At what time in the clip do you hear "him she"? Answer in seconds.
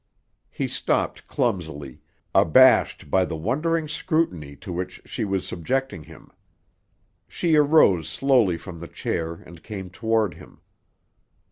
6.05-7.55